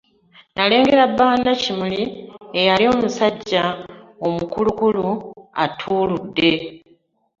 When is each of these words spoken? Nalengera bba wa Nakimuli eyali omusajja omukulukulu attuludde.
Nalengera 0.55 1.03
bba 1.11 1.23
wa 1.29 1.35
Nakimuli 1.43 2.03
eyali 2.59 2.85
omusajja 2.93 3.63
omukulukulu 4.25 5.05
attuludde. 5.63 6.51